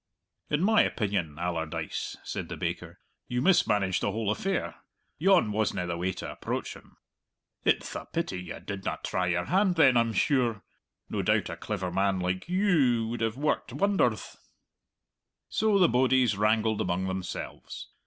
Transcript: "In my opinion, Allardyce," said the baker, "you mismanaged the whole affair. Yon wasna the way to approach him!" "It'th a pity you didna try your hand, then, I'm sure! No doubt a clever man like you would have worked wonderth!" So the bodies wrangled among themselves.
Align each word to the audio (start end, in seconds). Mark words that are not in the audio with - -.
"In 0.49 0.61
my 0.63 0.81
opinion, 0.81 1.37
Allardyce," 1.37 2.17
said 2.23 2.49
the 2.49 2.57
baker, 2.57 2.97
"you 3.27 3.39
mismanaged 3.39 4.01
the 4.01 4.11
whole 4.11 4.31
affair. 4.31 4.77
Yon 5.19 5.51
wasna 5.51 5.85
the 5.85 5.95
way 5.95 6.11
to 6.13 6.31
approach 6.31 6.73
him!" 6.75 6.97
"It'th 7.65 7.93
a 7.95 8.05
pity 8.07 8.41
you 8.41 8.59
didna 8.59 8.97
try 9.03 9.27
your 9.27 9.45
hand, 9.45 9.75
then, 9.75 9.97
I'm 9.97 10.13
sure! 10.13 10.63
No 11.07 11.21
doubt 11.21 11.51
a 11.51 11.55
clever 11.55 11.91
man 11.91 12.19
like 12.19 12.49
you 12.49 13.09
would 13.09 13.21
have 13.21 13.37
worked 13.37 13.73
wonderth!" 13.73 14.37
So 15.49 15.77
the 15.77 15.87
bodies 15.87 16.35
wrangled 16.35 16.81
among 16.81 17.05
themselves. 17.05 17.89